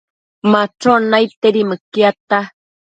Machon 0.51 1.01
naidtedi 1.11 1.61
mëquiadta 1.69 2.37